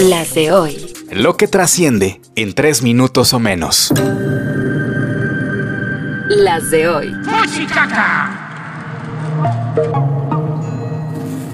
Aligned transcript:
Las 0.00 0.34
de 0.34 0.52
hoy. 0.52 0.92
Lo 1.12 1.36
que 1.36 1.46
trasciende 1.46 2.20
en 2.34 2.52
tres 2.54 2.82
minutos 2.82 3.32
o 3.32 3.38
menos. 3.38 3.92
Las 6.28 6.70
de 6.70 6.88
hoy. 6.88 7.14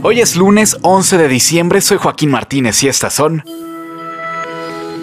Hoy 0.02 0.20
es 0.20 0.36
lunes 0.36 0.78
11 0.80 1.18
de 1.18 1.28
diciembre, 1.28 1.80
soy 1.80 1.98
Joaquín 1.98 2.30
Martínez 2.30 2.82
y 2.82 2.88
estas 2.88 3.12
son... 3.12 3.44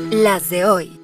Las 0.09 0.49
de 0.49 0.65
hoy. 0.65 0.99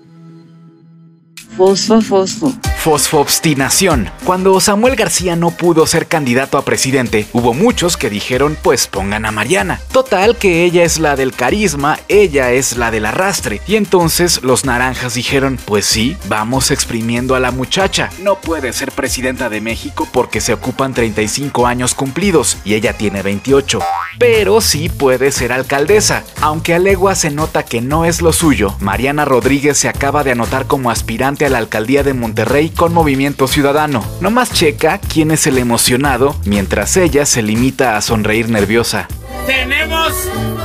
Fosfo, 1.55 2.02
fosfo. 2.02 2.52
Fosfoobstinación. 2.84 4.11
Cuando 4.25 4.59
Samuel 4.59 4.97
García 4.97 5.38
no 5.38 5.52
pudo 5.52 5.88
ser 5.88 6.07
candidato 6.07 6.57
a 6.57 6.65
presidente, 6.65 7.25
hubo 7.32 7.54
muchos 7.54 7.95
que 7.95 8.09
dijeron, 8.09 8.57
pues 8.61 8.88
pongan 8.88 9.25
a 9.25 9.32
Mariana. 9.32 9.79
Total 9.93 10.36
que 10.36 10.65
ella 10.65 10.83
es 10.83 11.00
la 11.00 11.15
del 11.15 11.32
carisma, 11.32 11.97
ella 12.09 12.51
es 12.51 12.75
la 12.75 12.92
del 12.92 13.06
arrastre. 13.06 13.61
Y 13.68 13.78
entonces 13.78 14.43
los 14.43 14.65
naranjas 14.65 15.14
dijeron, 15.14 15.57
pues 15.64 15.86
sí, 15.86 16.18
vamos 16.28 16.71
exprimiendo 16.71 17.36
a 17.36 17.39
la 17.39 17.51
muchacha. 17.51 18.09
No 18.19 18.42
puede 18.42 18.73
ser 18.73 18.92
presidenta 18.92 19.47
de 19.47 19.61
México 19.61 20.06
porque 20.11 20.42
se 20.42 20.51
ocupan 20.51 20.93
35 20.93 21.65
años 21.65 21.95
cumplidos 21.95 22.57
y 22.65 22.73
ella 22.73 22.92
tiene 22.97 23.21
28. 23.21 23.79
Pero 24.19 24.61
sí 24.61 24.89
puede 24.89 25.31
ser 25.31 25.51
alcaldesa. 25.51 26.23
Aunque 26.41 26.73
a 26.73 26.79
legua 26.79 27.15
se 27.15 27.31
nota 27.31 27.63
que 27.63 27.81
no 27.81 28.05
es 28.05 28.21
lo 28.21 28.33
suyo, 28.33 28.75
Mariana 28.79 29.25
Rodríguez 29.25 29.77
se 29.77 29.89
acaba 29.89 30.23
de 30.23 30.31
anotar 30.31 30.67
como 30.67 30.91
aspirante 30.91 31.45
a 31.45 31.49
la 31.49 31.57
alcaldía 31.57 32.03
de 32.03 32.13
Monterrey 32.13 32.69
con 32.69 32.94
Movimiento 32.94 33.47
Ciudadano. 33.47 34.03
No 34.22 34.31
más 34.31 34.52
checa 34.52 34.99
quién 34.99 35.31
es 35.31 35.47
el 35.47 35.58
emocionado, 35.58 36.36
mientras 36.45 36.95
ella 36.97 37.25
se 37.25 37.41
limita 37.41 37.97
a 37.97 38.02
sonreír 38.02 38.49
nerviosa. 38.49 39.08
¡Tenemos 39.45 40.14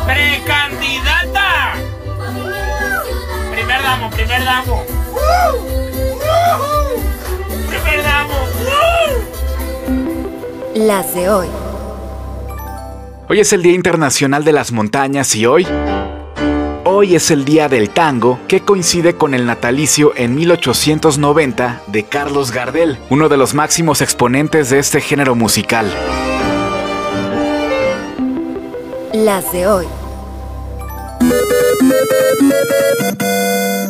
precandidata! 0.06 1.74
Primer 3.52 3.82
damo, 3.82 4.10
primer 4.10 4.44
damo. 4.44 4.84
Primer 7.68 8.02
damo. 8.02 8.34
Las 10.74 11.14
de 11.14 11.28
hoy. 11.28 11.48
Hoy 13.30 13.40
es 13.40 13.52
el 13.52 13.62
Día 13.62 13.74
Internacional 13.74 14.42
de 14.42 14.52
las 14.52 14.72
Montañas 14.72 15.36
y 15.36 15.44
hoy... 15.44 15.66
Hoy 16.84 17.14
es 17.14 17.30
el 17.30 17.44
Día 17.44 17.68
del 17.68 17.90
Tango, 17.90 18.40
que 18.48 18.60
coincide 18.60 19.16
con 19.16 19.34
el 19.34 19.44
natalicio 19.44 20.14
en 20.16 20.34
1890 20.34 21.82
de 21.88 22.04
Carlos 22.04 22.52
Gardel, 22.52 22.96
uno 23.10 23.28
de 23.28 23.36
los 23.36 23.52
máximos 23.52 24.00
exponentes 24.00 24.70
de 24.70 24.78
este 24.78 25.02
género 25.02 25.34
musical. 25.34 25.92
Las 29.12 29.52
de 29.52 29.66
hoy. 29.66 29.86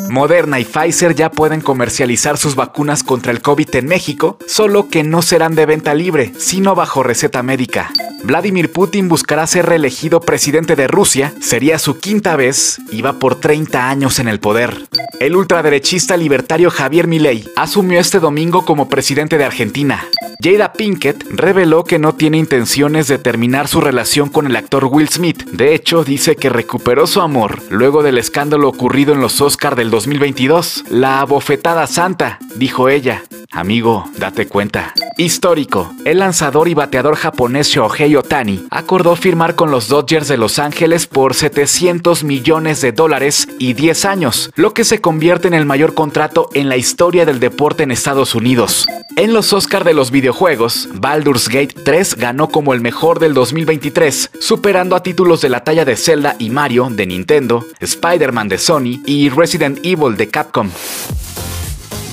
Moderna 0.08 0.58
y 0.58 0.64
Pfizer 0.64 1.14
ya 1.14 1.30
pueden 1.30 1.60
comercializar 1.60 2.38
sus 2.38 2.54
vacunas 2.54 3.02
contra 3.02 3.32
el 3.32 3.42
COVID 3.42 3.76
en 3.76 3.86
México, 3.86 4.38
solo 4.46 4.88
que 4.88 5.02
no 5.02 5.22
serán 5.22 5.54
de 5.54 5.66
venta 5.66 5.94
libre, 5.94 6.32
sino 6.38 6.74
bajo 6.74 7.02
receta 7.02 7.42
médica. 7.42 7.90
Vladimir 8.24 8.72
Putin 8.72 9.08
buscará 9.08 9.46
ser 9.46 9.66
reelegido 9.66 10.20
presidente 10.20 10.76
de 10.76 10.88
Rusia, 10.88 11.32
sería 11.40 11.78
su 11.78 11.98
quinta 11.98 12.36
vez 12.36 12.78
y 12.90 13.02
va 13.02 13.14
por 13.14 13.36
30 13.36 13.88
años 13.88 14.18
en 14.18 14.28
el 14.28 14.40
poder. 14.40 14.88
El 15.20 15.36
ultraderechista 15.36 16.16
libertario 16.16 16.70
Javier 16.70 17.06
Milei 17.06 17.44
asumió 17.56 18.00
este 18.00 18.18
domingo 18.20 18.64
como 18.64 18.88
presidente 18.88 19.38
de 19.38 19.44
Argentina. 19.44 20.04
Jada 20.40 20.72
Pinkett 20.72 21.24
reveló 21.30 21.82
que 21.82 21.98
no 21.98 22.14
tiene 22.14 22.38
intenciones 22.38 23.08
de 23.08 23.18
terminar 23.18 23.66
su 23.66 23.80
relación 23.80 24.28
con 24.28 24.46
el 24.46 24.54
actor 24.54 24.84
Will 24.84 25.08
Smith. 25.08 25.42
De 25.50 25.74
hecho, 25.74 26.04
dice 26.04 26.36
que 26.36 26.48
recuperó 26.48 27.08
su 27.08 27.20
amor 27.20 27.60
luego 27.70 28.04
del 28.04 28.18
escándalo 28.18 28.68
ocurrido 28.68 29.12
en 29.12 29.20
los 29.20 29.40
Oscar 29.40 29.74
del 29.74 29.90
2022. 29.98 30.84
La 30.90 31.24
bofetada 31.24 31.88
santa, 31.88 32.38
dijo 32.54 32.88
ella. 32.88 33.22
Amigo, 33.50 34.04
date 34.18 34.46
cuenta. 34.46 34.92
Histórico. 35.16 35.94
El 36.04 36.18
lanzador 36.18 36.68
y 36.68 36.74
bateador 36.74 37.16
japonés 37.16 37.68
Shohei 37.68 38.14
Otani 38.14 38.66
acordó 38.70 39.16
firmar 39.16 39.54
con 39.54 39.70
los 39.70 39.88
Dodgers 39.88 40.28
de 40.28 40.36
Los 40.36 40.58
Ángeles 40.58 41.06
por 41.06 41.32
700 41.34 42.24
millones 42.24 42.82
de 42.82 42.92
dólares 42.92 43.48
y 43.58 43.72
10 43.72 44.04
años, 44.04 44.50
lo 44.54 44.74
que 44.74 44.84
se 44.84 45.00
convierte 45.00 45.48
en 45.48 45.54
el 45.54 45.64
mayor 45.64 45.94
contrato 45.94 46.50
en 46.52 46.68
la 46.68 46.76
historia 46.76 47.24
del 47.24 47.40
deporte 47.40 47.84
en 47.84 47.90
Estados 47.90 48.34
Unidos. 48.34 48.86
En 49.16 49.32
los 49.32 49.52
Oscar 49.54 49.82
de 49.82 49.94
los 49.94 50.10
videojuegos, 50.10 50.90
Baldur's 50.92 51.48
Gate 51.48 51.74
3 51.84 52.16
ganó 52.16 52.50
como 52.50 52.74
el 52.74 52.82
mejor 52.82 53.18
del 53.18 53.32
2023, 53.32 54.30
superando 54.38 54.94
a 54.94 55.02
títulos 55.02 55.40
de 55.40 55.48
la 55.48 55.64
talla 55.64 55.86
de 55.86 55.96
Zelda 55.96 56.36
y 56.38 56.50
Mario 56.50 56.88
de 56.90 57.06
Nintendo, 57.06 57.64
Spider-Man 57.80 58.48
de 58.48 58.58
Sony 58.58 59.00
y 59.06 59.30
Resident 59.30 59.78
Evil 59.82 60.16
de 60.18 60.28
Capcom. 60.28 60.70